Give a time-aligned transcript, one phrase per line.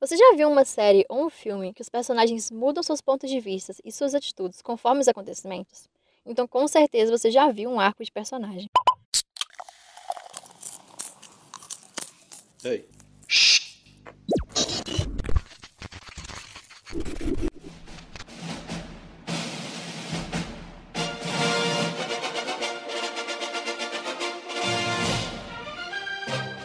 [0.00, 3.38] Você já viu uma série ou um filme que os personagens mudam seus pontos de
[3.38, 5.90] vista e suas atitudes conforme os acontecimentos?
[6.24, 8.70] Então, com certeza, você já viu um arco de personagem.
[12.64, 12.88] Ei.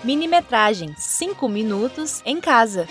[0.05, 2.85] Minimetragem 5 minutos em casa.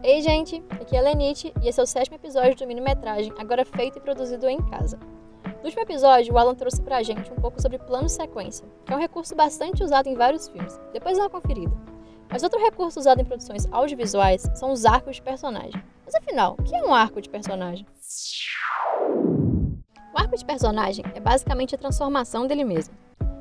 [0.00, 3.64] Ei, gente, aqui é a Lenite e esse é o sétimo episódio do Minimetragem, agora
[3.64, 4.96] feito e produzido em casa.
[5.44, 8.96] No último episódio, o Alan trouxe pra gente um pouco sobre plano sequência, que é
[8.96, 10.78] um recurso bastante usado em vários filmes.
[10.92, 11.76] Depois dá uma conferida.
[12.30, 15.82] Mas outro recurso usado em produções audiovisuais são os arcos de personagem.
[16.04, 17.84] Mas afinal, o que é um arco de personagem?
[20.14, 22.94] O arco de personagem é basicamente a transformação dele mesmo.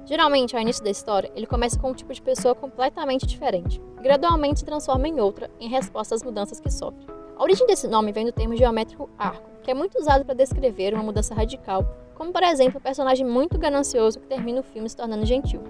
[0.06, 4.04] Geralmente, ao início da história, ele começa com um tipo de pessoa completamente diferente, e
[4.04, 7.06] gradualmente se transforma em outra em resposta às mudanças que sofre.
[7.38, 10.94] A origem desse nome vem do termo geométrico arco, que é muito usado para descrever
[10.94, 14.96] uma mudança radical, como por exemplo um personagem muito ganancioso que termina o filme se
[14.96, 15.64] tornando gentil.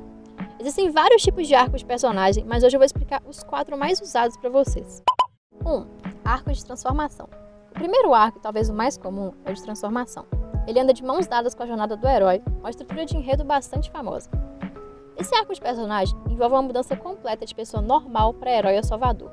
[0.60, 4.02] Existem vários tipos de arcos de personagem, mas hoje eu vou explicar os quatro mais
[4.02, 5.04] usados para vocês.
[5.64, 5.70] 1.
[5.70, 5.86] Um,
[6.26, 7.30] arco de transformação.
[7.72, 10.26] O primeiro arco, talvez o mais comum, é o de transformação.
[10.68, 13.92] Ele anda de mãos dadas com a jornada do herói, uma estrutura de enredo bastante
[13.92, 14.30] famosa.
[15.18, 19.32] Esse arco de personagem envolve uma mudança completa de pessoa normal para herói ou salvador.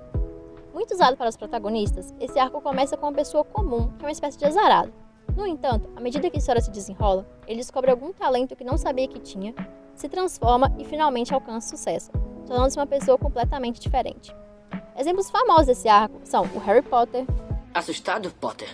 [0.75, 4.12] Muito usado para os protagonistas, esse arco começa com uma pessoa comum, que é uma
[4.12, 4.92] espécie de azarado.
[5.36, 8.77] No entanto, à medida que a história se desenrola, ele descobre algum talento que não
[8.77, 9.55] sabia que tinha,
[9.95, 12.11] se transforma e finalmente alcança sucesso,
[12.47, 14.34] tornando-se uma pessoa completamente diferente.
[14.98, 17.25] Exemplos famosos desse arco são o Harry Potter.
[17.73, 18.69] Assustado, Potter?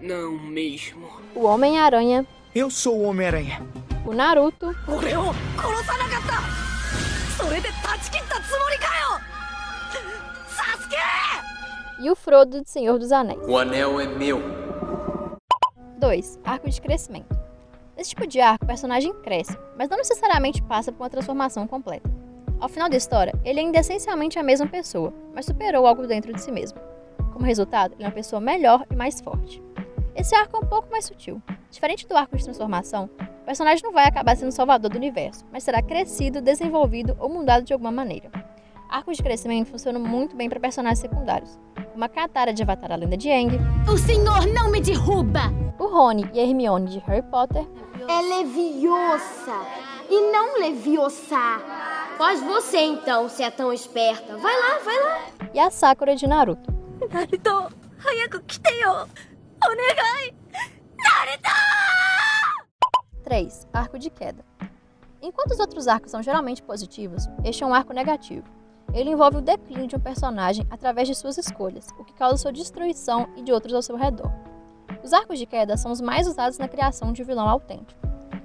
[0.00, 1.08] Não mesmo.
[1.34, 2.24] O Homem-Aranha.
[2.54, 3.60] Eu sou o Homem-Aranha.
[4.06, 4.74] O Naruto.
[12.00, 13.40] E o Frodo de Senhor dos Anéis.
[13.46, 14.40] O anel é meu.
[15.98, 16.38] 2.
[16.44, 17.36] Arco de crescimento.
[17.96, 22.08] Nesse tipo de arco, o personagem cresce, mas não necessariamente passa por uma transformação completa.
[22.60, 26.32] Ao final da história, ele ainda é essencialmente a mesma pessoa, mas superou algo dentro
[26.32, 26.78] de si mesmo.
[27.32, 29.60] Como resultado, ele é uma pessoa melhor e mais forte.
[30.17, 31.41] Esse arco é um pouco mais sutil.
[31.71, 35.45] Diferente do arco de transformação, o personagem não vai acabar sendo o salvador do universo,
[35.51, 38.29] mas será crescido, desenvolvido ou mudado de alguma maneira.
[38.89, 41.57] Arcos de crescimento funcionam muito bem para personagens secundários,
[41.91, 43.57] como a Katara de Avatar a Lenda de Aang,
[43.91, 45.51] O senhor não me derruba!
[45.79, 47.67] o Rony e a Hermione de Harry Potter
[48.07, 49.65] É leviosa
[50.09, 51.59] e não leviosa.
[52.17, 54.37] Faz você então, se é tão esperta.
[54.37, 55.19] Vai lá, vai lá.
[55.53, 56.71] e a Sakura de Naruto.
[57.11, 59.07] ナルト、早く来てよお願い
[63.24, 63.66] 3.
[63.72, 64.44] Arco de queda.
[65.20, 68.46] Enquanto os outros arcos são geralmente positivos, este é um arco negativo.
[68.94, 72.52] Ele envolve o declínio de um personagem através de suas escolhas, o que causa sua
[72.52, 74.32] destruição e de outros ao seu redor.
[75.02, 78.00] Os arcos de queda são os mais usados na criação de um vilão autêntico.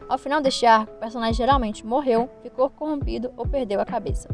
[0.09, 4.27] Ao final deste arco, o personagem geralmente morreu, ficou corrompido ou perdeu a cabeça.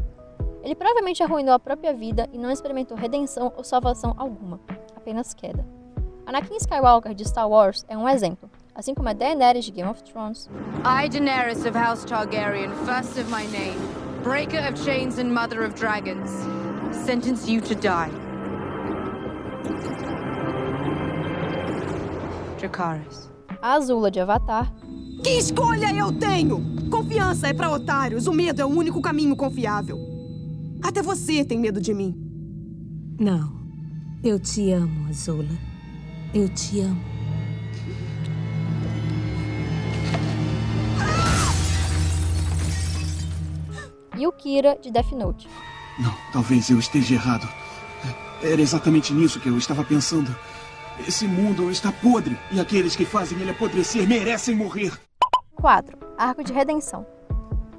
[0.62, 4.60] Ele provavelmente arruinou a própria vida e não experimentou redenção ou salvação alguma,
[4.96, 5.79] apenas queda.
[6.30, 10.00] Anakin Skywalker de Star Wars é um exemplo, assim como a Daenerys de Game of
[10.04, 10.48] Thrones,
[10.84, 13.76] I, Daenerys of House Targaryen, first of my name,
[14.22, 16.30] breaker of chains and mother of dragons,
[17.04, 18.12] sentence you to die.
[22.60, 23.28] Dracarys.
[23.60, 24.72] a Azula de Avatar,
[25.24, 26.64] Que escolha eu tenho?
[26.92, 28.28] Confiança é pra otários.
[28.28, 29.98] O medo é o único caminho confiável.
[30.80, 32.14] Até você tem medo de mim.
[33.18, 33.52] Não.
[34.22, 35.69] Eu te amo, Azula.
[36.32, 37.10] Eu te amo.
[44.20, 45.48] e o Kira de Death Note.
[45.98, 47.48] Não, talvez eu esteja errado.
[48.42, 50.34] Era exatamente nisso que eu estava pensando.
[51.08, 54.92] Esse mundo está podre e aqueles que fazem ele apodrecer merecem morrer.
[55.56, 55.98] 4.
[56.18, 57.06] Arco de Redenção.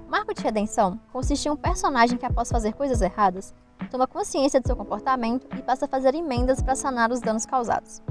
[0.09, 3.53] Um arco de redenção consiste em um personagem que, após fazer coisas erradas,
[3.89, 8.01] toma consciência de seu comportamento e passa a fazer emendas para sanar os danos causados.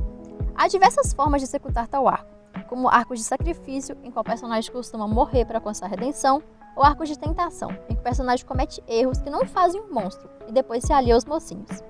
[0.60, 2.28] Há diversas formas de executar tal arco,
[2.68, 6.42] como arcos de sacrifício, em qual o personagem costuma morrer para alcançar a redenção,
[6.76, 10.28] ou arcos de tentação, em que o personagem comete erros que não fazem um monstro
[10.46, 11.82] e depois se alia aos mocinhos.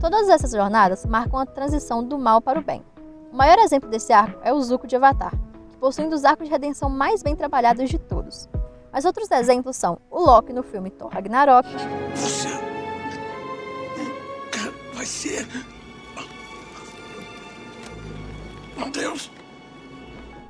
[0.00, 2.84] Todas essas jornadas marcam a transição do mal para o bem.
[3.32, 5.30] O maior exemplo desse arco é o Zuko de Avatar,
[5.70, 8.48] que possui um dos arcos de redenção mais bem trabalhados de todos.
[8.92, 11.68] Mas outros exemplos são o Loki no filme Thor Ragnarok,
[12.16, 12.48] Você.
[14.92, 15.46] Vai ser.
[18.82, 19.30] Meu Deus!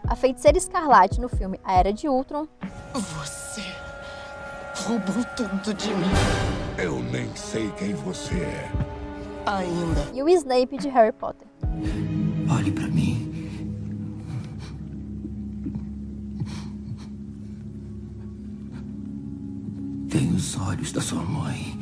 [0.09, 2.47] a Feiticeira Escarlate no filme A Era de Ultron
[2.95, 3.63] Você
[4.87, 6.11] roubou tudo de mim.
[6.79, 8.71] Eu nem sei quem você é.
[9.47, 10.11] Ainda.
[10.15, 11.47] E o Snape de Harry Potter.
[12.51, 13.29] Olhe para mim.
[20.11, 21.79] Tem os olhos da sua mãe.